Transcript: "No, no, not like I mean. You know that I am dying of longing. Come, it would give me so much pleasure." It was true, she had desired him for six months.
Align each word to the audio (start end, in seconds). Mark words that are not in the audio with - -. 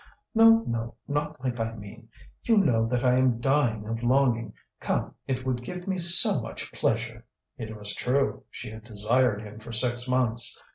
"No, 0.33 0.63
no, 0.65 0.95
not 1.07 1.39
like 1.43 1.59
I 1.59 1.75
mean. 1.75 2.09
You 2.41 2.57
know 2.57 2.87
that 2.87 3.03
I 3.03 3.17
am 3.19 3.39
dying 3.39 3.85
of 3.85 4.01
longing. 4.01 4.55
Come, 4.79 5.13
it 5.27 5.45
would 5.45 5.61
give 5.63 5.87
me 5.87 5.99
so 5.99 6.41
much 6.41 6.71
pleasure." 6.71 7.23
It 7.59 7.77
was 7.77 7.93
true, 7.93 8.43
she 8.49 8.71
had 8.71 8.83
desired 8.83 9.43
him 9.43 9.59
for 9.59 9.71
six 9.71 10.07
months. 10.07 10.59